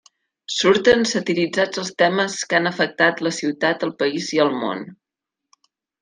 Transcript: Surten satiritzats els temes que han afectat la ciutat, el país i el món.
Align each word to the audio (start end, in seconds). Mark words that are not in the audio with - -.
Surten 0.51 1.03
satiritzats 1.09 1.81
els 1.81 1.91
temes 2.03 2.37
que 2.53 2.57
han 2.59 2.69
afectat 2.69 3.21
la 3.27 3.33
ciutat, 3.41 3.85
el 3.89 3.93
país 4.03 4.31
i 4.39 4.45
el 4.49 4.55
món. 4.63 4.81